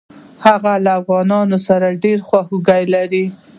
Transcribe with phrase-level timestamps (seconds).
[0.45, 3.25] هغه له افغانانو سره ډېره خواخوږي لري.